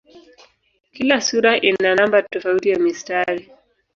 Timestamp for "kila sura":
0.93-1.51